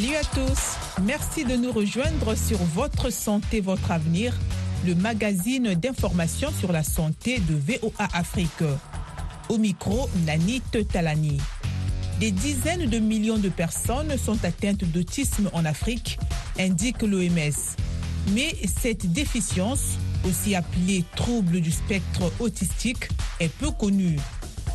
[0.00, 1.02] Salut à tous.
[1.02, 4.34] Merci de nous rejoindre sur Votre santé, votre avenir,
[4.86, 8.64] le magazine d'information sur la santé de VOA Afrique.
[9.50, 11.36] Au micro, Nanit Talani.
[12.18, 16.18] Des dizaines de millions de personnes sont atteintes d'autisme en Afrique,
[16.58, 17.76] indique l'OMS.
[18.32, 24.16] Mais cette déficience, aussi appelée trouble du spectre autistique, est peu connue.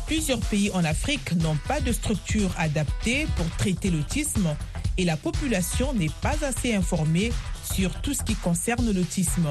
[0.06, 4.54] Plusieurs pays en Afrique n'ont pas de structure adaptée pour traiter l'autisme
[4.98, 7.32] et la population n'est pas assez informée
[7.74, 9.46] sur tout ce qui concerne l'autisme.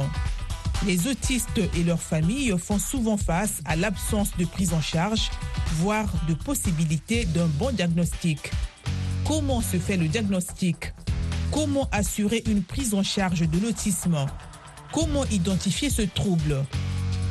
[0.85, 5.29] Les autistes et leurs familles font souvent face à l'absence de prise en charge,
[5.77, 8.51] voire de possibilité d'un bon diagnostic.
[9.25, 10.93] Comment se fait le diagnostic?
[11.51, 14.25] Comment assurer une prise en charge de l'autisme?
[14.91, 16.63] Comment identifier ce trouble?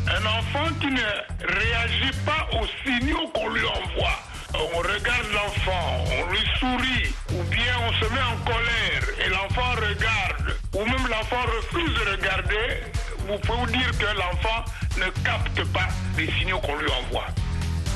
[0.06, 1.00] Un enfant qui ne
[1.47, 4.33] réagit pas aux signaux qu'on lui envoie.
[4.56, 9.72] On regarde l'enfant, on lui sourit, ou bien on se met en colère et l'enfant
[9.72, 12.82] regarde, ou même l'enfant refuse de regarder,
[13.27, 14.64] vous pouvez vous dire que l'enfant
[14.97, 17.27] ne capte pas les signaux qu'on lui envoie.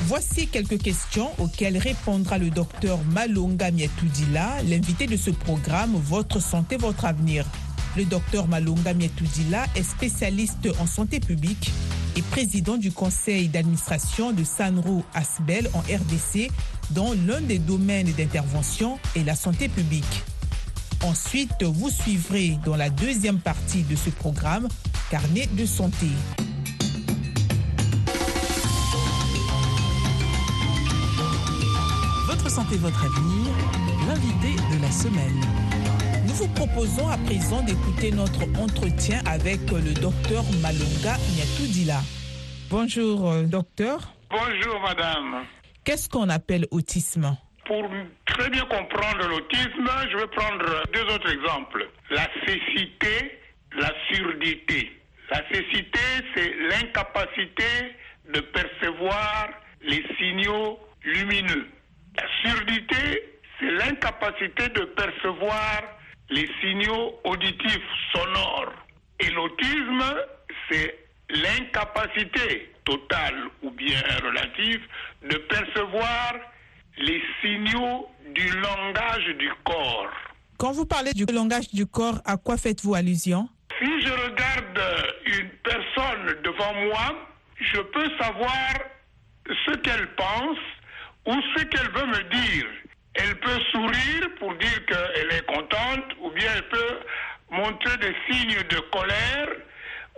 [0.05, 6.77] Voici quelques questions auxquelles répondra le docteur Malonga Mietoudila, l'invité de ce programme Votre santé,
[6.77, 7.45] votre avenir.
[7.95, 11.71] Le docteur Malonga Mietoudila est spécialiste en santé publique
[12.19, 16.51] et président du conseil d'administration de Sanro Asbel en RDC,
[16.91, 20.23] dont l'un des domaines d'intervention est la santé publique.
[21.01, 24.67] Ensuite, vous suivrez dans la deuxième partie de ce programme
[25.09, 26.07] Carnet de santé.
[32.27, 33.47] Votre santé, votre avenir,
[34.07, 35.68] l'invité de la semaine.
[36.29, 42.01] Nous vous proposons à présent d'écouter notre entretien avec le docteur Malonga Nyatoudila.
[42.69, 44.13] Bonjour, euh, docteur.
[44.29, 45.43] Bonjour, madame.
[45.83, 47.35] Qu'est-ce qu'on appelle autisme?
[47.65, 47.83] Pour
[48.27, 51.89] très bien comprendre l'autisme, je vais prendre deux autres exemples.
[52.11, 53.39] La cécité,
[53.75, 55.01] la surdité.
[55.31, 55.99] La cécité,
[56.35, 57.95] c'est l'incapacité
[58.31, 59.49] de percevoir
[59.81, 61.67] les signaux lumineux.
[62.15, 63.23] La surdité,
[63.59, 65.81] c'est l'incapacité de percevoir
[66.29, 68.73] les signaux auditifs sonores.
[69.19, 70.03] Et l'autisme,
[70.69, 70.97] c'est
[71.29, 74.81] l'incapacité totale ou bien relative
[75.23, 76.33] de percevoir
[76.97, 80.11] les signaux du langage du corps.
[80.57, 83.47] Quand vous parlez du langage du corps, à quoi faites-vous allusion?
[83.79, 84.81] Si je regarde
[85.25, 87.27] une personne devant moi,
[87.59, 88.73] je peux savoir
[89.65, 90.57] ce qu'elle pense
[91.25, 92.65] ou ce qu'elle veut me dire.
[93.21, 96.99] Elle peut sourire pour dire qu'elle est contente ou bien elle peut
[97.51, 99.49] montrer des signes de colère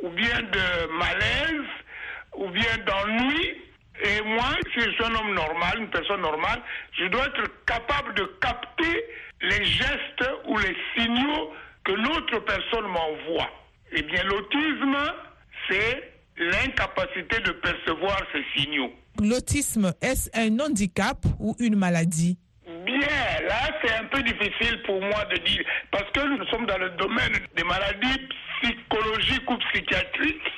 [0.03, 1.69] ou bien de malaise
[2.35, 3.57] ou bien d'ennui.
[4.03, 6.61] Et moi, si je suis un homme normal, une personne normale,
[6.99, 9.05] je dois être capable de capter
[9.41, 11.53] les gestes ou les signaux
[11.83, 13.49] que l'autre personne m'envoie.
[13.91, 14.97] Eh bien, l'autisme,
[15.69, 18.91] c'est l'incapacité de percevoir ces signaux.
[19.21, 22.37] L'autisme, est-ce un handicap ou une maladie?
[22.85, 26.77] Bien, là, c'est un peu difficile pour moi de dire, parce que nous sommes dans
[26.77, 28.27] le domaine des maladies
[28.61, 30.51] psychologiques ou psychiatriques,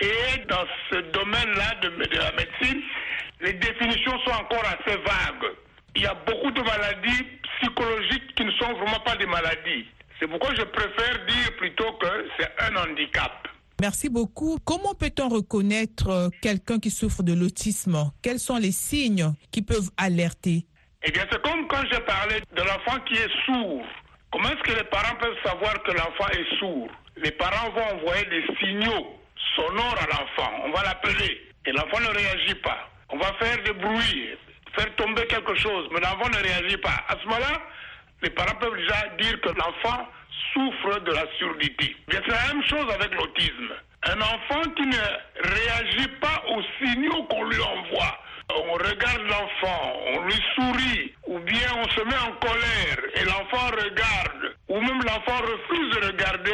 [0.00, 2.82] et dans ce domaine-là de, la médecine,
[3.40, 5.52] les définitions sont encore assez vagues.
[5.94, 7.24] Il y a beaucoup de maladies
[7.58, 9.86] psychologiques qui ne sont vraiment pas des maladies.
[10.20, 12.06] C'est pourquoi je préfère dire plutôt que
[12.38, 13.48] c'est un handicap.
[13.80, 14.58] Merci beaucoup.
[14.64, 18.10] Comment peut-on reconnaître euh, quelqu'un qui souffre de l'autisme?
[18.22, 20.66] Quels sont les signes qui peuvent alerter?
[21.02, 23.84] Eh bien, c'est comme quand je parlais de l'enfant qui est sourd.
[24.32, 26.88] Comment est-ce que les parents peuvent savoir que l'enfant est sourd?
[27.16, 29.18] Les parents vont envoyer des signaux
[29.54, 30.52] sonores à l'enfant.
[30.64, 32.88] On va l'appeler et l'enfant ne réagit pas.
[33.10, 34.30] On va faire des bruits,
[34.76, 37.04] faire tomber quelque chose, mais l'enfant ne réagit pas.
[37.08, 37.62] À ce moment-là,
[38.22, 40.08] les parents peuvent déjà dire que l'enfant
[40.52, 41.96] souffre de la surdité.
[42.08, 43.72] Bien, c'est la même chose avec l'autisme.
[44.04, 48.18] Un enfant qui ne réagit pas aux signaux qu'on lui envoie.
[48.48, 53.66] On regarde l'enfant, on lui sourit, ou bien on se met en colère et l'enfant
[53.70, 56.52] regarde, ou même l'enfant refuse de regarder,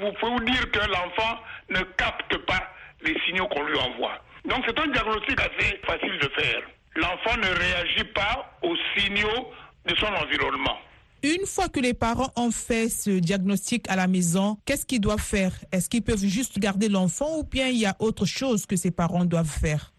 [0.00, 1.38] vous pouvez vous dire que l'enfant
[1.70, 2.62] ne capte pas
[3.02, 4.22] les signaux qu'on lui envoie.
[4.44, 6.62] Donc c'est un diagnostic assez facile de faire.
[6.96, 9.50] L'enfant ne réagit pas aux signaux
[9.86, 10.78] de son environnement.
[11.22, 15.18] Une fois que les parents ont fait ce diagnostic à la maison, qu'est-ce qu'ils doivent
[15.18, 15.52] faire?
[15.72, 18.90] Est-ce qu'ils peuvent juste garder l'enfant ou bien il y a autre chose que ces
[18.90, 19.93] parents doivent faire?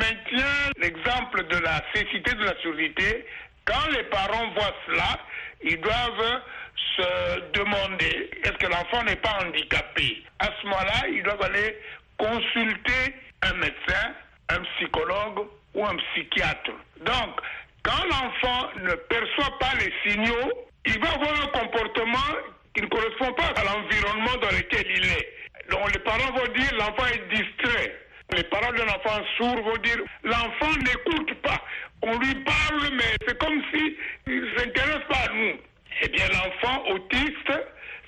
[0.00, 3.26] Maintiens l'exemple de la cécité de la surdité.
[3.64, 5.18] Quand les parents voient cela,
[5.62, 6.40] ils doivent
[6.96, 10.22] se demander est-ce que l'enfant n'est pas handicapé?
[10.38, 11.76] À ce moment-là, ils doivent aller
[12.18, 14.04] consulter un médecin,
[14.48, 16.72] un psychologue ou un psychiatre.
[17.04, 17.40] Donc,
[17.82, 20.52] Quand l'enfant ne perçoit pas les signaux,
[20.86, 22.30] il va avoir un comportement
[22.74, 25.28] qui ne correspond pas à l'environnement dans lequel il est.
[25.70, 27.96] Donc les parents vont dire l'enfant est distrait.
[28.36, 31.60] Les parents d'un enfant sourd vont dire l'enfant n'écoute pas.
[32.02, 33.96] On lui parle, mais c'est comme si
[34.26, 35.58] il ne s'intéresse pas à nous.
[36.02, 37.52] Eh bien, l'enfant autiste,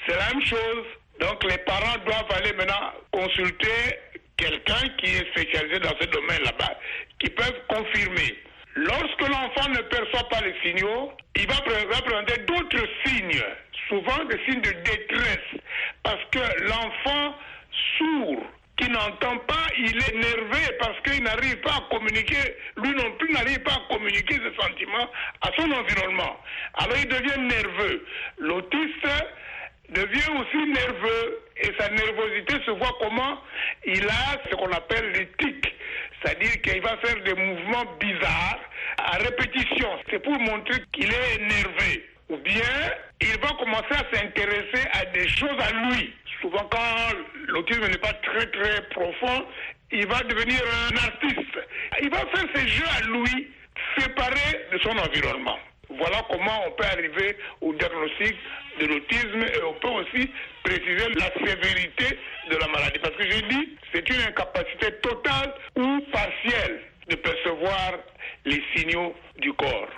[0.06, 0.86] c'est la même chose.
[1.20, 3.98] Donc les parents doivent aller maintenant consulter
[4.36, 6.78] quelqu'un qui est spécialisé dans ce domaine là-bas,
[7.18, 8.38] qui peuvent confirmer.
[8.74, 13.42] Lorsque l'enfant ne perçoit pas les signaux, il va, présenter d'autres signes,
[13.88, 15.60] souvent des signes de détresse,
[16.02, 17.34] parce que l'enfant
[17.98, 18.46] sourd
[18.82, 23.32] qui n'entend pas, il est nervé parce qu'il n'arrive pas à communiquer, lui non plus
[23.32, 25.08] n'arrive pas à communiquer ses sentiments
[25.40, 26.36] à son environnement.
[26.74, 28.04] Alors il devient nerveux.
[28.38, 29.06] L'autiste
[29.90, 33.38] devient aussi nerveux et sa nervosité se voit comment
[33.86, 35.74] il a ce qu'on appelle l'éthique,
[36.22, 38.60] c'est-à-dire qu'il va faire des mouvements bizarres
[38.98, 39.88] à répétition.
[40.10, 42.08] C'est pour montrer qu'il est énervé.
[42.30, 42.62] Ou bien
[43.20, 46.14] il va commencer à s'intéresser à des choses à lui.
[46.42, 47.16] Souvent quand
[47.46, 49.46] l'autisme n'est pas très très profond,
[49.92, 50.60] il va devenir
[50.90, 51.58] un artiste.
[52.02, 53.48] Il va faire ses jeux à lui,
[53.96, 55.56] séparés de son environnement.
[55.88, 58.36] Voilà comment on peut arriver au diagnostic
[58.80, 60.30] de l'autisme et on peut aussi
[60.64, 62.18] préciser la sévérité
[62.50, 62.98] de la maladie.
[63.00, 67.92] Parce que j'ai dit, c'est une incapacité totale ou partielle de percevoir
[68.44, 69.88] les signaux du corps.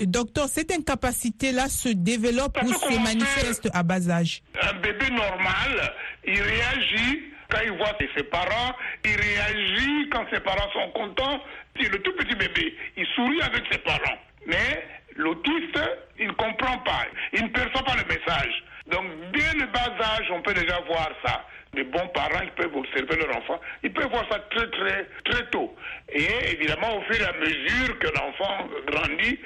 [0.00, 4.42] Docteur, cette incapacité-là se développe ou se manifeste à bas âge?
[4.60, 5.94] Un bébé normal,
[6.26, 8.74] il réagit quand il voit ses parents,
[9.04, 11.40] il réagit quand ses parents sont contents.
[11.80, 14.18] Le tout petit bébé, il sourit avec ses parents.
[14.46, 14.84] Mais
[15.18, 15.80] L'autiste,
[16.20, 18.62] il ne comprend pas, il ne perçoit pas le message.
[18.90, 21.44] Donc, dès le bas âge, on peut déjà voir ça.
[21.74, 25.50] Les bons parents, ils peuvent observer leur enfant, ils peuvent voir ça très, très, très
[25.50, 25.74] tôt.
[26.08, 29.38] Et évidemment, au fur et à mesure que l'enfant grandit,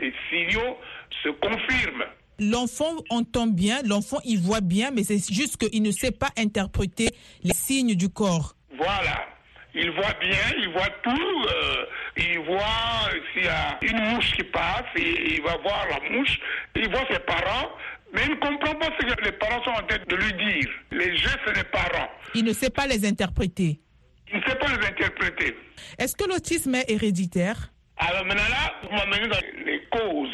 [0.00, 0.78] les signaux
[1.24, 2.04] se confirment.
[2.38, 7.08] L'enfant entend bien, l'enfant il voit bien, mais c'est juste qu'il ne sait pas interpréter
[7.42, 8.54] les signes du corps.
[8.76, 9.26] Voilà.
[9.76, 11.46] Il voit bien, il voit tout.
[11.48, 11.86] Euh,
[12.16, 16.38] il voit s'il y a une mouche qui passe, il, il va voir la mouche.
[16.76, 17.70] Il voit ses parents,
[18.14, 20.70] mais il ne comprend pas ce que les parents sont en train de lui dire.
[20.92, 22.08] Les gestes des parents.
[22.34, 23.80] Il ne sait pas les interpréter.
[24.32, 25.56] Il ne sait pas les interpréter.
[25.98, 27.72] Est-ce que l'autisme est héréditaire?
[27.96, 30.28] Alors maintenant là, vous m'amenez dans les causes.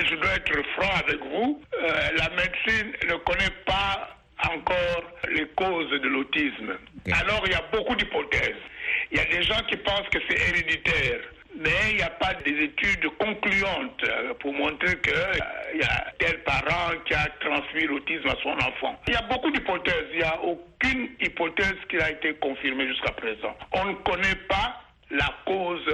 [0.08, 1.60] Je dois être franc avec vous.
[1.82, 6.78] Euh, la médecine ne connaît pas encore les causes de l'autisme.
[7.12, 8.62] Alors il y a beaucoup d'hypothèses.
[9.10, 11.20] Il y a des gens qui pensent que c'est héréditaire.
[11.58, 16.12] Mais il n'y a pas des études concluantes euh, pour montrer qu'il euh, y a
[16.18, 18.96] tel parent qui a transmis l'autisme à son enfant.
[19.08, 20.06] Il y a beaucoup d'hypothèses.
[20.12, 23.56] Il n'y a aucune hypothèse qui a été confirmée jusqu'à présent.
[23.72, 25.84] On ne connaît pas la cause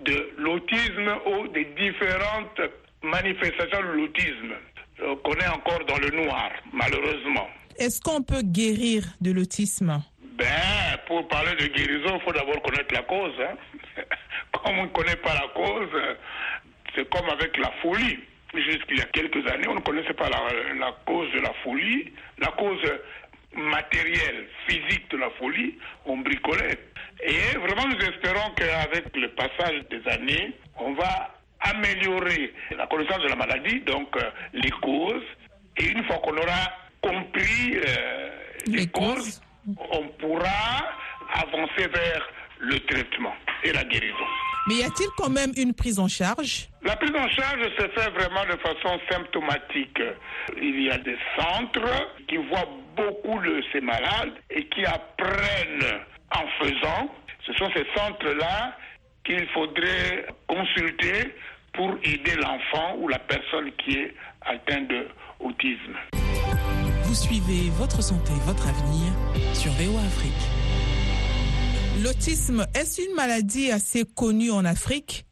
[0.00, 2.60] de l'autisme ou des différentes
[3.02, 4.54] manifestations de l'autisme.
[5.02, 7.48] On connaît encore dans le noir, malheureusement.
[7.76, 10.02] Est-ce qu'on peut guérir de l'autisme?
[10.40, 13.34] Ben, pour parler de guérison, il faut d'abord connaître la cause.
[13.40, 13.56] Hein.
[14.52, 15.90] Comme on ne connaît pas la cause,
[16.94, 18.18] c'est comme avec la folie.
[18.52, 20.38] Jusqu'il y a quelques années, on ne connaissait pas la,
[20.76, 22.80] la, cause de la folie, la cause
[23.54, 26.78] matérielle, physique de la folie, on bricolait.
[27.22, 33.28] Et vraiment, nous espérons qu'avec le passage des années, on va améliorer la connaissance de
[33.28, 35.22] la maladie, donc euh, les causes.
[35.76, 38.30] Et une fois qu'on aura compris euh,
[38.66, 39.42] les, Les causes, causes.
[39.66, 40.86] On pourra
[41.34, 44.26] avancer vers le traitement et la guérison.
[44.66, 46.68] Mais y a-t-il quand même une prise en charge?
[46.82, 50.00] La prise en charge se fait vraiment de façon symptomatique.
[50.60, 56.00] Il y a des centres qui voient beaucoup de ces malades et qui apprennent
[56.34, 57.14] en faisant.
[57.46, 58.76] Ce sont ces centres-là
[59.24, 61.34] qu'il faudrait consulter
[61.72, 64.88] pour aider l'enfant ou la personne qui est atteinte
[65.40, 66.19] d'autisme.
[67.10, 69.10] Vous suivez votre santé, votre avenir
[69.52, 70.30] sur VOA Afrique.
[72.04, 75.24] L'autisme, est-ce une maladie assez connue en Afrique?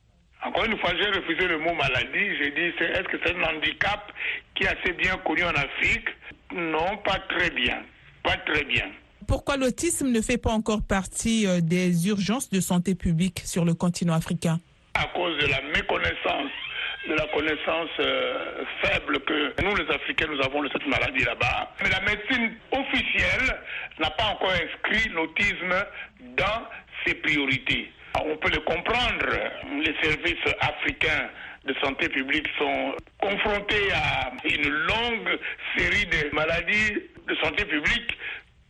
[0.44, 2.36] Encore une fois, j'ai refusé le mot maladie.
[2.36, 4.10] J'ai dit, est-ce que c'est un handicap
[4.56, 6.08] qui est assez bien connu en Afrique?
[6.52, 7.80] Non, pas très bien.
[8.24, 8.86] Pas très bien.
[9.28, 13.74] Pourquoi l'autisme ne fait pas encore partie euh, des urgences de santé publique sur le
[13.74, 14.58] continent africain?
[14.94, 16.50] À cause de la méconnaissance,
[17.08, 21.72] de la connaissance euh, faible que nous, les Africains, nous avons de cette maladie là-bas.
[21.82, 23.56] Mais la médecine officielle
[23.98, 25.74] n'a pas encore inscrit l'autisme
[26.36, 26.68] dans
[27.04, 27.90] ses priorités.
[28.22, 29.26] On peut le comprendre.
[29.82, 31.30] Les services africains
[31.64, 35.38] de santé publique sont confrontés à une longue
[35.76, 36.94] série de maladies
[37.26, 38.18] de santé publique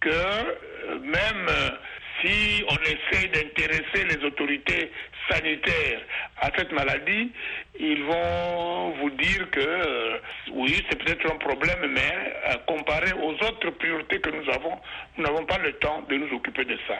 [0.01, 1.71] que euh, même euh,
[2.21, 4.91] si on essaie d'intéresser les autorités
[5.31, 6.01] sanitaires
[6.41, 7.31] à cette maladie,
[7.79, 10.19] ils vont vous dire que euh,
[10.53, 14.79] oui, c'est peut-être un problème, mais euh, comparé aux autres priorités que nous avons,
[15.17, 16.97] nous n'avons pas le temps de nous occuper de ça.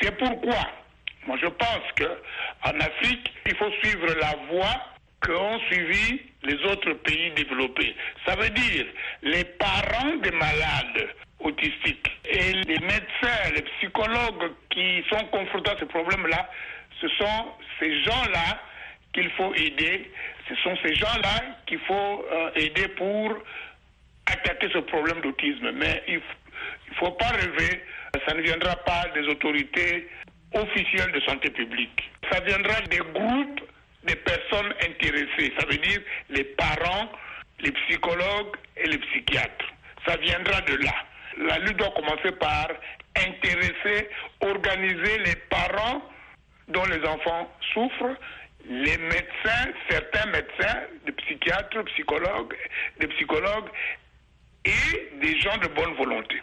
[0.00, 0.58] C'est pourquoi,
[1.26, 2.08] moi je pense que
[2.62, 4.80] Afrique, il faut suivre la voie
[5.20, 7.94] qu'ont suivi les autres pays développés.
[8.26, 8.86] Ça veut dire
[9.22, 11.08] les parents des malades
[11.40, 16.48] autistiques et les médecins, les psychologues qui sont confrontés à ce problème-là,
[17.00, 17.46] ce sont
[17.78, 18.60] ces gens-là
[19.12, 20.10] qu'il faut aider.
[20.48, 23.34] Ce sont ces gens-là qu'il faut euh, aider pour
[24.26, 25.72] attaquer ce problème d'autisme.
[25.72, 27.82] Mais il ne faut pas rêver,
[28.26, 30.08] ça ne viendra pas des autorités
[30.54, 32.10] officielles de santé publique.
[32.30, 33.60] Ça viendra des groupes
[34.04, 35.52] des personnes intéressées.
[35.58, 37.10] Ça veut dire les parents,
[37.60, 39.66] les psychologues et les psychiatres.
[40.06, 40.94] Ça viendra de là.
[41.38, 42.68] La lutte doit commencer par
[43.16, 44.08] intéresser,
[44.40, 46.02] organiser les parents
[46.68, 48.16] dont les enfants souffrent,
[48.68, 52.54] les médecins, certains médecins, des psychiatres, psychologues,
[53.00, 53.68] des psychologues
[54.64, 56.36] et des gens de bonne volonté.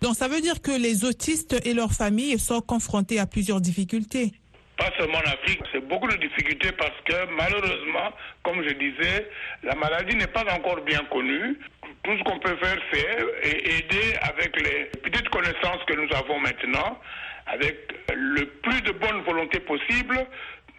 [0.00, 4.32] Donc ça veut dire que les autistes et leurs familles sont confrontés à plusieurs difficultés
[4.76, 8.10] pas seulement en Afrique, c'est beaucoup de difficultés parce que malheureusement,
[8.42, 9.30] comme je disais,
[9.62, 11.58] la maladie n'est pas encore bien connue.
[12.04, 16.98] Tout ce qu'on peut faire, c'est aider avec les petites connaissances que nous avons maintenant,
[17.46, 17.76] avec
[18.14, 20.26] le plus de bonne volonté possible,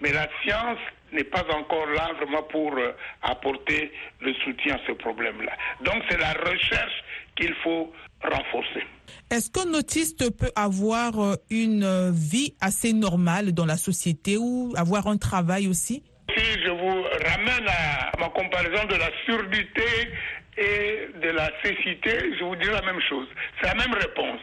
[0.01, 0.79] mais la science
[1.13, 2.91] n'est pas encore là vraiment pour euh,
[3.21, 3.91] apporter
[4.21, 5.53] le soutien à ce problème-là.
[5.83, 7.03] Donc c'est la recherche
[7.37, 7.91] qu'il faut
[8.23, 8.83] renforcer.
[9.31, 14.73] Est-ce qu'un autiste peut avoir euh, une euh, vie assez normale dans la société ou
[14.75, 16.03] avoir un travail aussi?
[16.35, 20.09] Si je vous ramène à ma comparaison de la surdité
[20.57, 23.27] et de la cécité, je vous dis la même chose.
[23.59, 24.41] C'est la même réponse.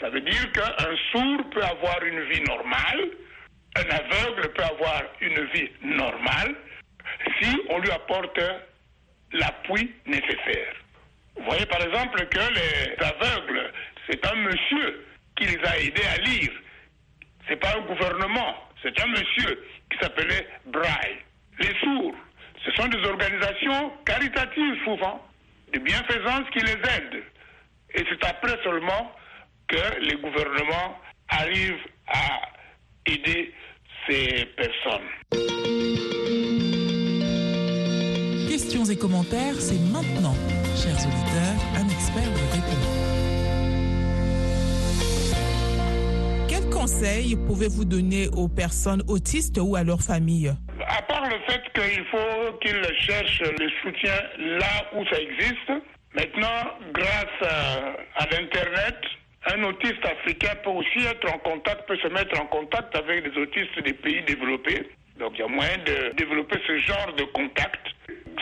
[0.00, 3.10] Ça veut dire qu'un sourd peut avoir une vie normale,
[3.76, 6.54] un aveugle peut avoir une vie normale
[7.40, 8.40] si on lui apporte
[9.32, 10.74] l'appui nécessaire.
[11.36, 13.72] Vous voyez par exemple que les aveugles,
[14.08, 16.50] c'est un monsieur qui les a aidés à lire.
[17.48, 21.18] C'est pas un gouvernement, c'est un monsieur qui s'appelait Braille.
[21.58, 22.14] Les sourds,
[22.64, 25.24] ce sont des organisations caritatives souvent,
[25.72, 27.22] de bienfaisance qui les aident.
[27.94, 29.12] Et c'est après seulement
[29.68, 30.98] que les gouvernements
[31.28, 32.40] arrivent à
[33.06, 33.54] aider
[34.08, 35.08] ces personnes.
[38.48, 40.34] Questions et commentaires, c'est maintenant.
[40.76, 41.89] Chers auditeurs,
[46.90, 50.52] conseils pouvez-vous donner aux personnes autistes ou à leurs familles
[50.88, 54.14] À part le fait qu'il faut qu'ils cherchent le soutien
[54.58, 55.70] là où ça existe,
[56.14, 56.60] maintenant,
[56.92, 57.48] grâce
[58.16, 58.96] à, l'Internet,
[59.54, 63.40] un autiste africain peut aussi être en contact, peut se mettre en contact avec des
[63.40, 64.90] autistes des pays développés.
[65.20, 67.86] Donc il y a moyen de développer ce genre de contact.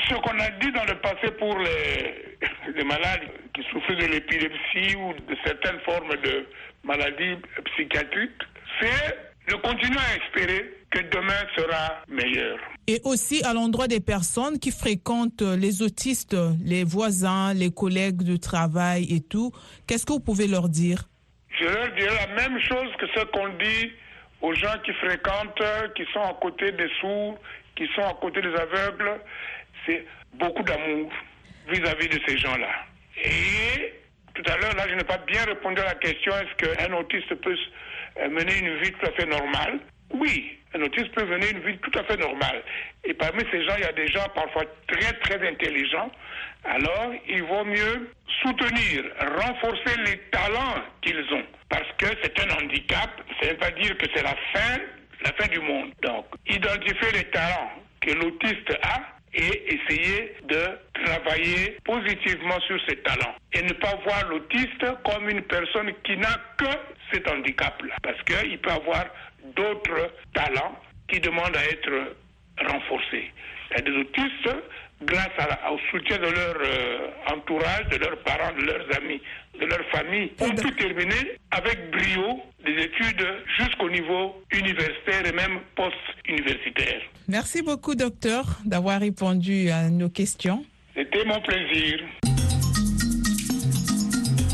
[0.09, 5.13] Ce qu'on a dit dans le passé pour les malades qui souffrent de l'épilepsie ou
[5.13, 6.47] de certaines formes de
[6.85, 8.43] maladies psychiatriques,
[8.81, 12.59] c'est de continuer à espérer que demain sera meilleur.
[12.87, 18.37] Et aussi à l'endroit des personnes qui fréquentent les autistes, les voisins, les collègues de
[18.37, 19.53] travail et tout,
[19.87, 21.05] qu'est-ce que vous pouvez leur dire?
[21.59, 23.91] Je leur dirais la même chose que ce qu'on dit
[24.41, 25.63] aux gens qui fréquentent,
[25.95, 27.39] qui sont à côté des sourds,
[27.77, 29.21] qui sont à côté des aveugles.
[29.85, 31.11] C'est beaucoup d'amour
[31.69, 32.71] vis-à-vis de ces gens-là.
[33.25, 33.93] Et
[34.39, 37.35] tout à l'heure, là, je n'ai pas bien répondu à la question est-ce qu'un autiste
[37.35, 37.57] peut
[38.31, 39.81] mener une vie tout à fait normale?
[40.13, 42.63] Oui, un autiste peut mener une vie tout à fait normale.
[43.05, 46.11] Et parmi ces gens, il y a des gens parfois très, très intelligents.
[46.65, 48.11] Alors, il vaut mieux
[48.43, 51.45] soutenir, renforcer les talents qu'ils ont.
[51.69, 54.79] Parce que c'est un handicap, ça ne veut pas dire que c'est la fin,
[55.25, 55.91] la fin du monde.
[56.03, 63.35] Donc, identifier les talents que l'autiste a et essayer de travailler positivement sur ses talents.
[63.53, 66.67] Et ne pas voir l'autiste comme une personne qui n'a que
[67.13, 67.95] cet handicap-là.
[68.03, 69.05] Parce qu'il peut avoir
[69.57, 70.77] d'autres talents
[71.09, 72.17] qui demandent à être
[72.67, 73.31] renforcés.
[73.71, 74.57] Il y a des autistes,
[75.03, 79.21] grâce à, au soutien de leur euh, entourage, de leurs parents, de leurs amis,
[79.61, 83.27] de leur famille, ont pu terminer avec brio des études
[83.59, 87.01] jusqu'au niveau universitaire et même post-universitaire.
[87.29, 90.65] Merci beaucoup, docteur, d'avoir répondu à nos questions.
[90.95, 92.01] C'était mon plaisir.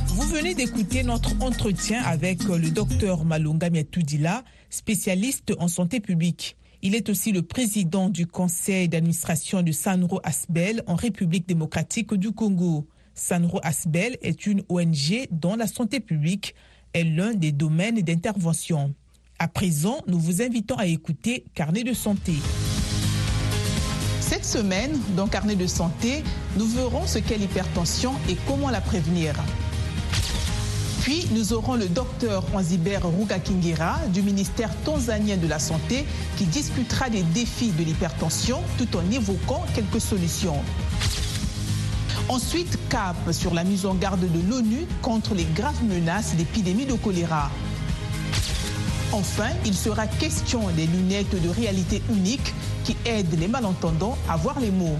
[0.09, 6.57] Vous venez d'écouter notre entretien avec le docteur Malunga Miatoudila, spécialiste en santé publique.
[6.87, 12.33] Il est aussi le président du conseil d'administration de Sanro Asbel en République démocratique du
[12.33, 12.87] Congo.
[13.15, 16.55] Sanro Asbel est une ONG dont la santé publique
[16.93, 18.95] est l'un des domaines d'intervention.
[19.39, 22.35] À présent, nous vous invitons à écouter Carnet de santé.
[24.21, 26.23] Cette semaine, dans Carnet de santé,
[26.59, 29.35] nous verrons ce qu'est l'hypertension et comment la prévenir.
[31.05, 36.07] Puis, nous aurons le docteur Wanziber Rugakingira du ministère tanzanien de la Santé
[36.39, 40.57] qui discutera des défis de l'hypertension tout en évoquant quelques solutions.
[42.31, 46.95] Ensuite, cap sur la mise en garde de l'ONU contre les graves menaces d'épidémie de
[46.95, 47.51] choléra.
[49.13, 54.59] Enfin, il sera question des lunettes de réalité unique qui aident les malentendants à voir
[54.59, 54.99] les mots.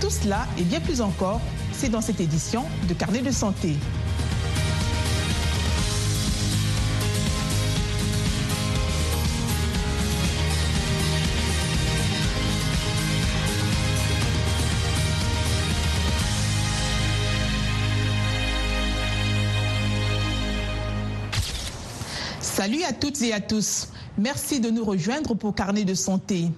[0.00, 1.42] Tout cela et bien plus encore,
[1.74, 3.76] c'est dans cette édition de Carnet de santé.
[22.42, 23.88] Salut à toutes et à tous.
[24.18, 26.48] Merci de nous rejoindre pour Carnet de santé.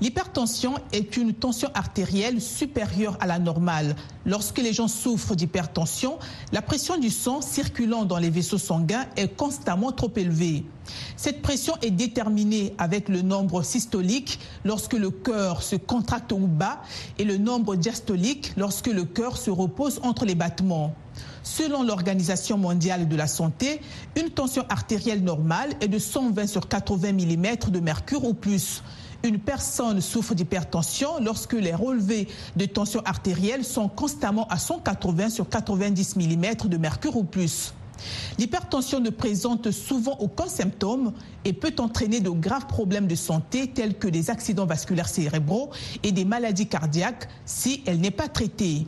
[0.00, 3.94] L'hypertension est une tension artérielle supérieure à la normale.
[4.26, 6.18] Lorsque les gens souffrent d'hypertension,
[6.52, 10.64] la pression du sang circulant dans les vaisseaux sanguins est constamment trop élevée.
[11.16, 16.82] Cette pression est déterminée avec le nombre systolique lorsque le cœur se contracte ou bat
[17.18, 20.92] et le nombre diastolique lorsque le cœur se repose entre les battements.
[21.42, 23.80] Selon l'Organisation mondiale de la santé,
[24.16, 28.82] une tension artérielle normale est de 120 sur 80 mm de mercure ou plus.
[29.22, 35.48] Une personne souffre d'hypertension lorsque les relevés de tension artérielle sont constamment à 180 sur
[35.48, 37.74] 90 mm de mercure ou plus.
[38.38, 41.12] L'hypertension ne présente souvent aucun symptôme
[41.44, 45.70] et peut entraîner de graves problèmes de santé tels que des accidents vasculaires cérébraux
[46.02, 48.86] et des maladies cardiaques si elle n'est pas traitée.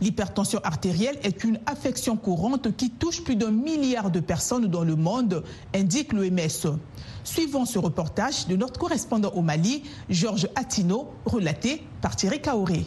[0.00, 4.96] L'hypertension artérielle est une affection courante qui touche plus d'un milliard de personnes dans le
[4.96, 5.42] monde,
[5.74, 6.78] indique l'OMS.
[7.24, 12.84] Suivons ce reportage de notre correspondant au Mali, Georges Attino, relaté par Thierry Kaoré.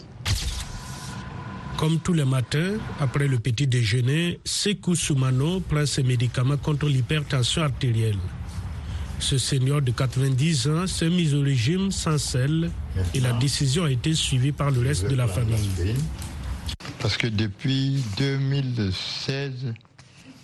[1.77, 7.61] Comme tous les matins, après le petit déjeuner, Sekou Soumano prend ses médicaments contre l'hypertension
[7.61, 8.17] artérielle.
[9.19, 12.71] Ce seigneur de 90 ans s'est mis au régime sans sel
[13.13, 15.95] et la décision a été suivie par le reste de la famille.
[16.99, 19.73] Parce que depuis 2016...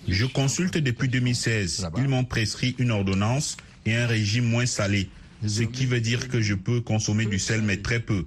[0.08, 1.90] Je consulte depuis 2016.
[1.98, 5.10] Ils m'ont prescrit une ordonnance et un régime moins salé,
[5.46, 8.26] ce qui veut dire que je peux consommer du sel, mais très peu.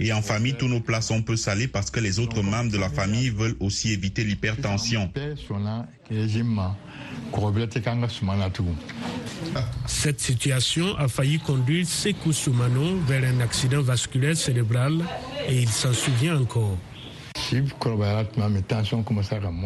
[0.00, 2.78] Et en famille, tous nos plats sont peu salés parce que les autres membres de
[2.78, 5.12] la famille veulent aussi éviter l'hypertension.
[9.86, 15.04] Cette situation a failli conduire Sekou Soumano vers un accident vasculaire cérébral
[15.48, 16.76] et il s'en souvient encore.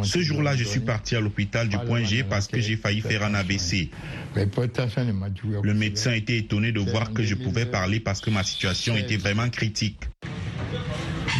[0.02, 3.22] Ce jour-là, je suis parti à l'hôpital du point G parce que j'ai failli faire
[3.22, 3.90] un AVC.
[4.34, 9.16] Le médecin était étonné de voir que je pouvais parler parce que ma situation était
[9.16, 10.00] vraiment critique.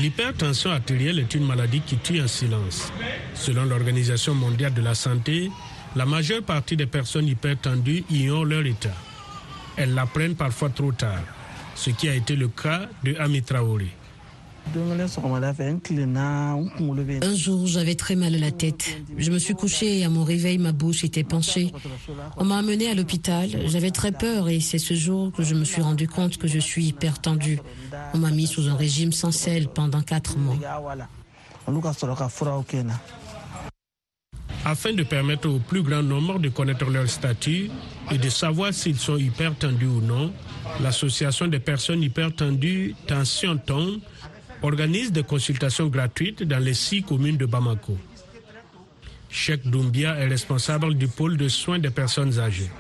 [0.01, 2.93] L'hypertension artérielle est une maladie qui tue en silence.
[3.35, 5.51] Selon l'Organisation mondiale de la santé,
[5.97, 8.95] la majeure partie des personnes hypertendues ont leur état.
[9.77, 11.21] Elles l'apprennent parfois trop tard,
[11.75, 13.89] ce qui a été le cas de Ami Traoré.
[17.23, 19.01] Un jour, j'avais très mal à la tête.
[19.17, 21.73] Je me suis couché et à mon réveil, ma bouche était penchée.
[22.37, 23.49] On m'a amené à l'hôpital.
[23.67, 26.59] J'avais très peur et c'est ce jour que je me suis rendu compte que je
[26.59, 27.61] suis hyper tendue.
[28.13, 30.57] On m'a mis sous un régime sans sel pendant quatre mois.
[34.69, 37.71] Afin de permettre au plus grand nombre de connaître leur statut
[38.13, 40.31] et de savoir s'ils sont hypertendus ou non,
[40.83, 43.99] l'Association des personnes hypertendues Tension Ton
[44.61, 47.97] organise des consultations gratuites dans les six communes de Bamako.
[49.31, 52.71] Cheikh Doumbia est responsable du pôle de soins des personnes âgées.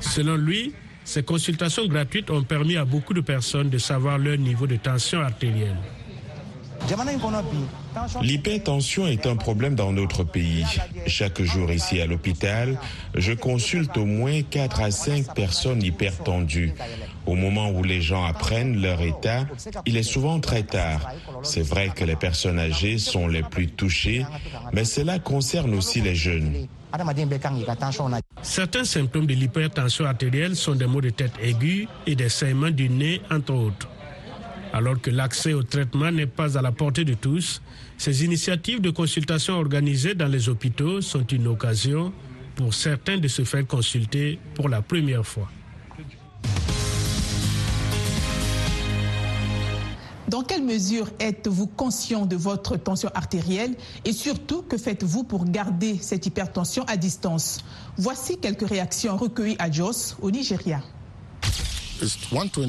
[0.00, 0.72] Selon lui,
[1.04, 5.20] ces consultations gratuites ont permis à beaucoup de personnes de savoir leur niveau de tension
[5.20, 5.76] artérielle.
[8.22, 10.64] L'hypertension est un problème dans notre pays.
[11.06, 12.78] Chaque jour ici à l'hôpital,
[13.14, 16.74] je consulte au moins 4 à 5 personnes hypertendues.
[17.26, 19.46] Au moment où les gens apprennent leur état,
[19.86, 21.10] il est souvent très tard.
[21.42, 24.24] C'est vrai que les personnes âgées sont les plus touchées,
[24.72, 26.68] mais cela concerne aussi les jeunes.
[28.42, 32.88] Certains symptômes de l'hypertension artérielle sont des maux de tête aigus et des saignements du
[32.88, 33.88] nez, entre autres.
[34.72, 37.62] Alors que l'accès au traitement n'est pas à la portée de tous,
[37.96, 42.12] ces initiatives de consultation organisées dans les hôpitaux sont une occasion
[42.56, 45.48] pour certains de se faire consulter pour la première fois.
[50.28, 55.98] Dans quelle mesure êtes-vous conscient de votre tension artérielle et surtout que faites-vous pour garder
[56.00, 57.60] cette hypertension à distance?
[57.96, 60.82] Voici quelques réactions recueillies à Jos au Nigeria.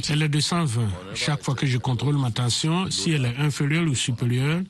[0.10, 0.82] Elle est de 120.
[1.14, 4.62] Chaque fois que je contrôle ma tension, si elle est inférieure ou supérieure,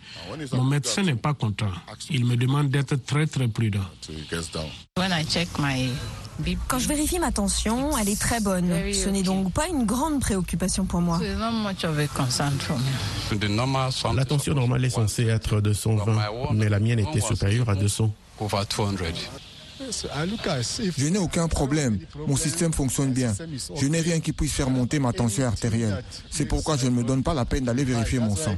[0.53, 1.71] mon médecin n'est pas content.
[2.09, 3.85] Il me demande d'être très très prudent.
[6.67, 8.71] Quand je vérifie ma tension, elle est très bonne.
[8.93, 11.19] Ce n'est donc pas une grande préoccupation pour moi.
[14.15, 18.11] La tension normale est censée être de 120, mais la mienne était supérieure à 200.
[19.79, 21.99] Je n'ai aucun problème.
[22.27, 23.33] Mon système fonctionne bien.
[23.75, 26.03] Je n'ai rien qui puisse faire monter ma tension artérielle.
[26.31, 28.57] C'est pourquoi je ne me donne pas la peine d'aller vérifier mon sang.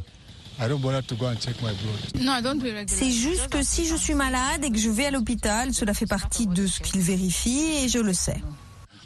[2.88, 6.06] C'est juste que si je suis malade et que je vais à l'hôpital, cela fait
[6.06, 8.42] partie de ce qu'ils vérifient et je le sais.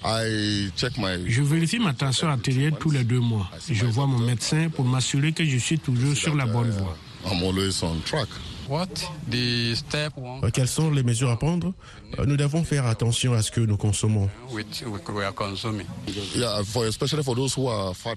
[0.04, 3.50] Je vérifie ma tension artérielle tous les deux mois.
[3.70, 6.98] Je vois mon médecin pour m'assurer que je suis toujours sur la bonne voie.
[10.44, 11.74] Euh, quelles sont les mesures à prendre?
[12.18, 14.30] Euh, Nous devons faire attention à ce que nous consommons.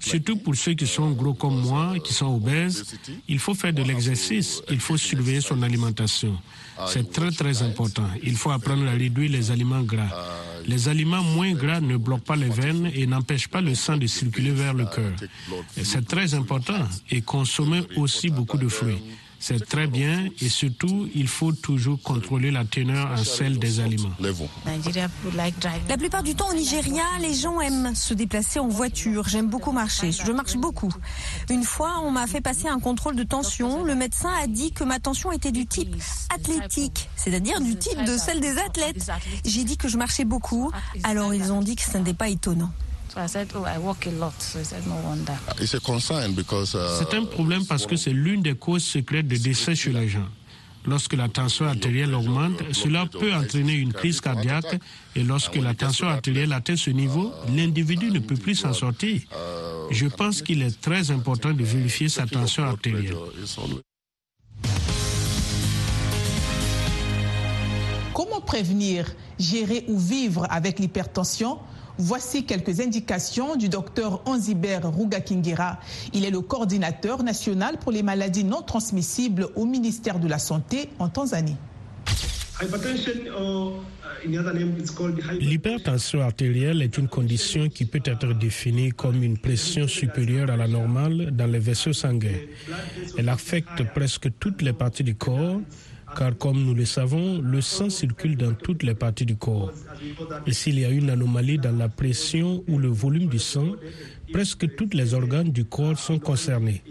[0.00, 2.84] Surtout pour ceux qui sont gros comme moi, qui sont obèses,
[3.28, 6.36] il faut faire de l'exercice, il faut surveiller son alimentation.
[6.88, 8.08] C'est très très important.
[8.22, 10.08] Il faut apprendre à réduire les aliments gras.
[10.66, 14.06] Les aliments moins gras ne bloquent pas les veines et n'empêchent pas le sang de
[14.06, 15.12] circuler vers le cœur.
[15.82, 16.86] C'est très important.
[17.10, 18.98] Et consommer aussi beaucoup de fruits.
[19.38, 24.12] C'est très bien et surtout, il faut toujours contrôler la teneur en sel des aliments.
[25.88, 29.28] La plupart du temps au Nigeria, les gens aiment se déplacer en voiture.
[29.28, 30.12] J'aime beaucoup marcher.
[30.12, 30.92] Je marche beaucoup.
[31.50, 33.84] Une fois, on m'a fait passer un contrôle de tension.
[33.84, 35.94] Le médecin a dit que ma tension était du type
[36.34, 39.10] athlétique, c'est-à-dire du type de celle des athlètes.
[39.44, 40.70] J'ai dit que je marchais beaucoup.
[41.04, 42.70] Alors ils ont dit que ce n'était pas étonnant.
[46.96, 50.28] C'est un problème parce que c'est l'une des causes secrètes de décès chez les gens.
[50.86, 54.78] Lorsque la tension artérielle augmente, cela peut entraîner une crise cardiaque
[55.16, 59.20] et lorsque la tension artérielle atteint ce niveau, l'individu ne peut plus s'en sortir.
[59.90, 63.16] Je pense qu'il est très important de vérifier sa tension artérielle.
[68.14, 69.06] Comment prévenir,
[69.38, 71.58] gérer ou vivre avec l'hypertension
[71.98, 75.80] Voici quelques indications du docteur Onziber Rugakingira.
[76.12, 80.90] Il est le coordinateur national pour les maladies non transmissibles au ministère de la Santé
[80.98, 81.56] en Tanzanie.
[85.40, 90.66] L'hypertension artérielle est une condition qui peut être définie comme une pression supérieure à la
[90.66, 92.40] normale dans les vaisseaux sanguins.
[93.18, 95.60] Elle affecte presque toutes les parties du corps,
[96.16, 99.72] car comme nous le savons, le sang circule dans toutes les parties du corps.
[100.46, 103.72] Et s'il y a une anomalie dans la pression ou le volume du sang,
[104.32, 106.82] presque tous les organes du corps sont concernés.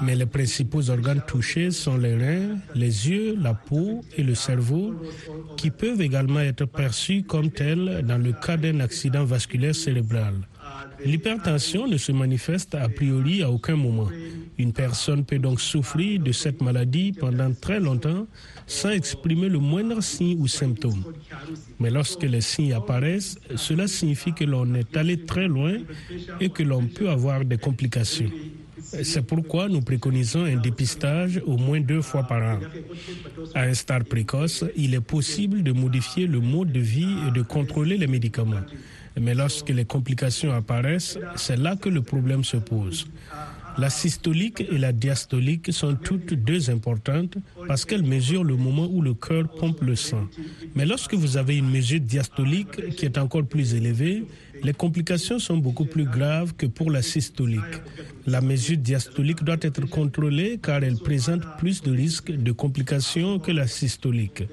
[0.00, 4.94] Mais les principaux organes touchés sont les reins, les yeux, la peau et le cerveau,
[5.56, 10.34] qui peuvent également être perçus comme tels dans le cas d'un accident vasculaire cérébral.
[11.04, 14.08] L'hypertension ne se manifeste a priori à aucun moment.
[14.58, 18.26] Une personne peut donc souffrir de cette maladie pendant très longtemps
[18.66, 21.04] sans exprimer le moindre signe ou symptôme.
[21.78, 25.78] Mais lorsque les signes apparaissent, cela signifie que l'on est allé très loin
[26.40, 28.30] et que l'on peut avoir des complications.
[29.02, 32.60] C'est pourquoi nous préconisons un dépistage au moins deux fois par an.
[33.54, 37.42] À un stade précoce, il est possible de modifier le mode de vie et de
[37.42, 38.60] contrôler les médicaments.
[39.20, 43.06] Mais lorsque les complications apparaissent, c'est là que le problème se pose.
[43.76, 49.02] La systolique et la diastolique sont toutes deux importantes parce qu'elles mesurent le moment où
[49.02, 50.28] le cœur pompe le sang.
[50.76, 54.24] Mais lorsque vous avez une mesure diastolique qui est encore plus élevée,
[54.64, 57.60] les complications sont beaucoup plus graves que pour la systolique.
[58.26, 63.52] La mesure diastolique doit être contrôlée car elle présente plus de risques de complications que
[63.52, 64.44] la systolique.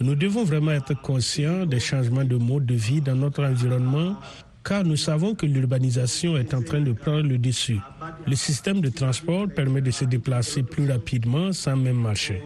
[0.00, 4.16] Nous devons vraiment être conscients des changements de mode de vie dans notre environnement
[4.64, 7.78] car nous savons que l'urbanisation est en train de prendre le dessus.
[8.26, 12.42] Le système de transport permet de se déplacer plus rapidement sans même marcher.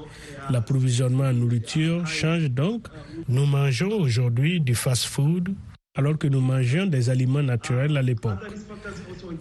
[0.50, 2.86] L'approvisionnement en nourriture change donc.
[3.28, 5.54] Nous mangeons aujourd'hui du fast-food
[5.94, 8.38] alors que nous mangeons des aliments naturels à l'époque.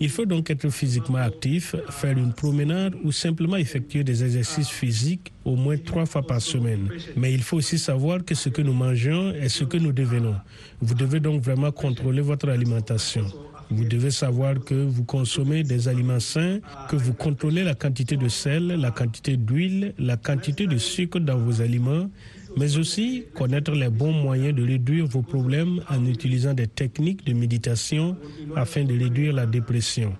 [0.01, 5.31] Il faut donc être physiquement actif, faire une promenade ou simplement effectuer des exercices physiques
[5.45, 6.89] au moins trois fois par semaine.
[7.15, 10.35] Mais il faut aussi savoir que ce que nous mangeons est ce que nous devenons.
[10.81, 13.25] Vous devez donc vraiment contrôler votre alimentation.
[13.69, 16.59] Vous devez savoir que vous consommez des aliments sains,
[16.89, 21.37] que vous contrôlez la quantité de sel, la quantité d'huile, la quantité de sucre dans
[21.37, 22.09] vos aliments
[22.57, 27.33] mais aussi connaître les bons moyens de réduire vos problèmes en utilisant des techniques de
[27.33, 28.17] méditation
[28.55, 30.13] afin de réduire la dépression.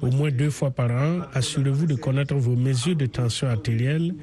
[0.00, 4.14] Au moins deux fois par an, assurez-vous de connaître vos mesures de tension artérielle,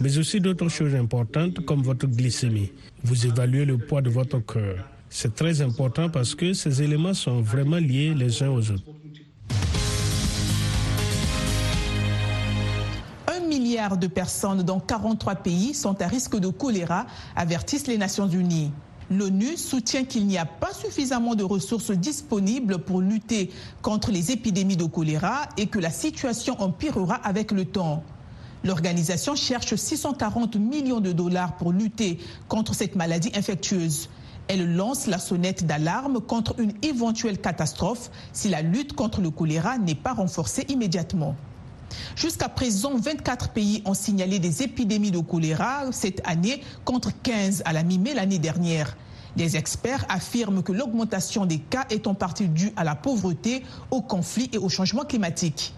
[0.00, 2.72] mais aussi d'autres choses importantes comme votre glycémie.
[3.04, 4.76] Vous évaluez le poids de votre cœur.
[5.08, 8.82] C'est très important parce que ces éléments sont vraiment liés les uns aux autres.
[13.28, 17.06] Un milliard de personnes dans 43 pays sont à risque de choléra,
[17.36, 18.72] avertissent les Nations Unies.
[19.10, 24.76] L'ONU soutient qu'il n'y a pas suffisamment de ressources disponibles pour lutter contre les épidémies
[24.76, 28.02] de choléra et que la situation empirera avec le temps.
[28.64, 34.08] L'organisation cherche 640 millions de dollars pour lutter contre cette maladie infectieuse.
[34.48, 39.78] Elle lance la sonnette d'alarme contre une éventuelle catastrophe si la lutte contre le choléra
[39.78, 41.36] n'est pas renforcée immédiatement.
[42.16, 47.72] Jusqu'à présent, 24 pays ont signalé des épidémies de choléra cette année contre 15 à
[47.72, 48.96] la mi-mai l'année dernière.
[49.36, 54.02] Les experts affirment que l'augmentation des cas est en partie due à la pauvreté, au
[54.02, 55.72] conflit et au changement climatique.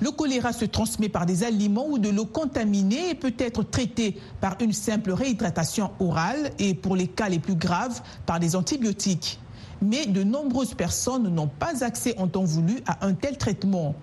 [0.00, 4.18] Le choléra se transmet par des aliments ou de l'eau contaminée et peut être traité
[4.40, 9.38] par une simple réhydratation orale et pour les cas les plus graves par des antibiotiques.
[9.82, 13.94] Mais de nombreuses personnes n'ont pas accès en temps voulu à un tel traitement.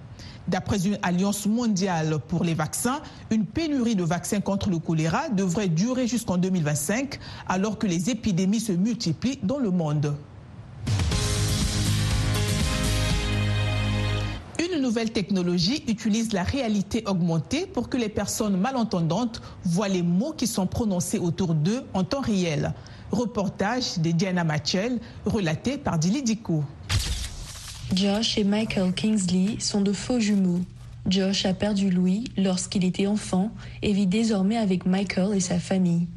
[0.47, 5.69] D'après une alliance mondiale pour les vaccins, une pénurie de vaccins contre le choléra devrait
[5.69, 10.15] durer jusqu'en 2025 alors que les épidémies se multiplient dans le monde.
[14.59, 20.33] Une nouvelle technologie utilise la réalité augmentée pour que les personnes malentendantes voient les mots
[20.33, 22.73] qui sont prononcés autour d'eux en temps réel.
[23.11, 26.63] Reportage de Diana Machel, relaté par Dili Diko.
[27.93, 30.61] Josh et Michael Kingsley sont de faux jumeaux.
[31.07, 33.51] Josh a perdu Louis lorsqu'il était enfant
[33.81, 36.07] et vit désormais avec Michael et sa famille.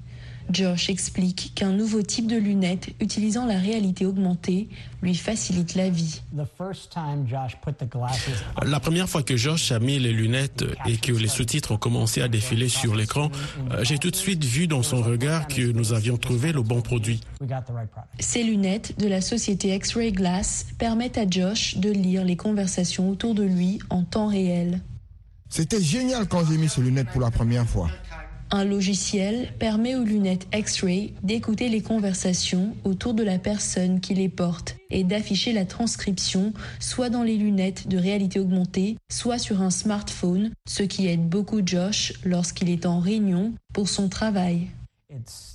[0.51, 4.69] Josh explique qu'un nouveau type de lunettes utilisant la réalité augmentée
[5.03, 6.23] lui facilite la vie.
[8.63, 12.23] La première fois que Josh a mis les lunettes et que les sous-titres ont commencé
[12.23, 13.31] à défiler sur l'écran,
[13.71, 16.81] euh, j'ai tout de suite vu dans son regard que nous avions trouvé le bon
[16.81, 17.21] produit.
[18.19, 23.35] Ces lunettes de la société X-Ray Glass permettent à Josh de lire les conversations autour
[23.35, 24.81] de lui en temps réel.
[25.49, 27.89] C'était génial quand j'ai mis ces lunettes pour la première fois.
[28.55, 34.29] Un logiciel permet aux lunettes X-ray d'écouter les conversations autour de la personne qui les
[34.29, 39.71] porte et d'afficher la transcription soit dans les lunettes de réalité augmentée, soit sur un
[39.71, 44.69] smartphone, ce qui aide beaucoup Josh lorsqu'il est en réunion pour son travail.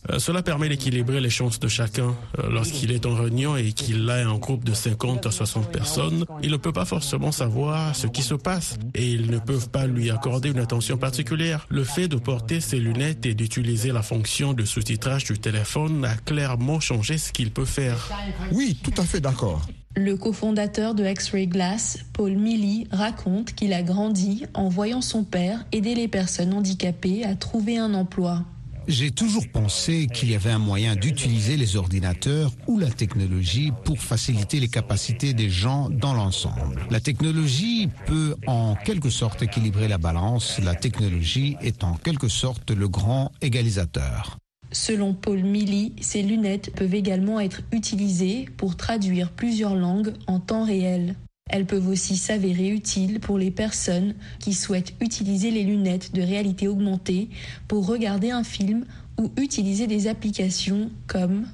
[0.10, 2.16] Euh, cela permet d'équilibrer les chances de chacun.
[2.40, 6.26] Euh, lorsqu'il est en réunion et qu'il a un groupe de 50 à 60 personnes,
[6.44, 9.88] il ne peut pas forcément savoir ce qui se passe et ils ne peuvent pas
[9.88, 11.66] lui accorder une attention particulière.
[11.70, 16.16] Le fait de porter ses lunettes et d'utiliser la fonction de sous-titrage du téléphone a
[16.16, 18.10] clairement changé ce qu'il peut faire.
[18.52, 19.66] Oui, tout à fait d'accord.
[19.96, 25.66] Le cofondateur de X-Ray Glass, Paul Milley, raconte qu'il a grandi en voyant son père
[25.72, 28.46] aider les personnes handicapées à trouver un emploi.
[28.88, 34.00] J'ai toujours pensé qu'il y avait un moyen d'utiliser les ordinateurs ou la technologie pour
[34.00, 36.82] faciliter les capacités des gens dans l'ensemble.
[36.90, 40.60] La technologie peut en quelque sorte équilibrer la balance.
[40.64, 44.38] La technologie est en quelque sorte le grand égalisateur.
[44.72, 50.64] Selon Paul Milley, ces lunettes peuvent également être utilisées pour traduire plusieurs langues en temps
[50.64, 51.16] réel.
[51.50, 56.68] Elles peuvent aussi s'avérer utiles pour les personnes qui souhaitent utiliser les lunettes de réalité
[56.68, 57.30] augmentée
[57.68, 58.86] pour regarder un film
[59.20, 61.48] ou utiliser des applications comme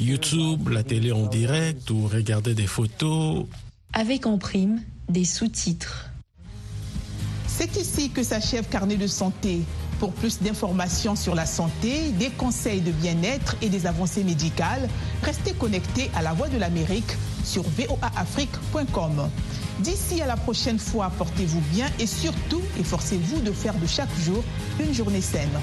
[0.00, 3.46] YouTube, la télé en direct ou regarder des photos.
[3.92, 6.08] Avec en prime des sous-titres.
[7.46, 9.60] C'est ici que s'achève Carnet de santé.
[10.02, 14.88] Pour plus d'informations sur la santé, des conseils de bien-être et des avancées médicales,
[15.22, 19.30] restez connectés à la Voix de l'Amérique sur voaafrique.com.
[19.78, 24.42] D'ici à la prochaine fois, portez-vous bien et surtout, efforcez-vous de faire de chaque jour
[24.80, 25.60] une journée saine.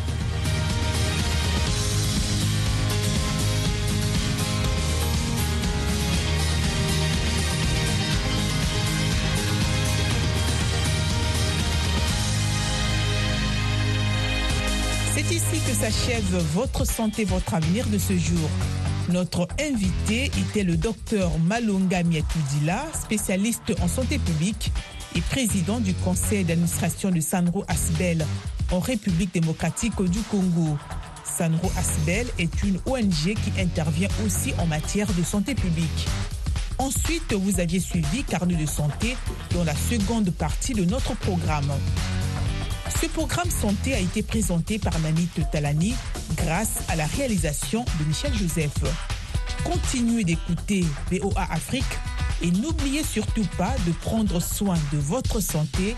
[15.80, 18.50] S'achève votre santé, votre avenir de ce jour.
[19.08, 24.74] Notre invité était le docteur Malonga Mietoudila, spécialiste en santé publique
[25.16, 28.26] et président du conseil d'administration de Sanro Asbel
[28.72, 30.78] en République démocratique du Congo.
[31.24, 36.08] Sanro Asbel est une ONG qui intervient aussi en matière de santé publique.
[36.78, 39.16] Ensuite, vous aviez suivi Carnet de santé
[39.56, 41.72] dans la seconde partie de notre programme.
[42.90, 45.94] Ce programme santé a été présenté par Nanit Talani
[46.36, 48.74] grâce à la réalisation de Michel Joseph.
[49.64, 51.84] Continuez d'écouter VOA Afrique
[52.42, 55.96] Et n'oubliez surtout pas de prendre soin de votre santé,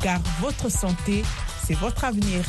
[0.00, 1.22] car votre santé,
[1.66, 2.44] c'est votre avenir.